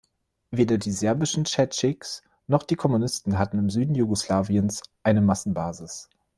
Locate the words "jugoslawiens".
3.93-4.81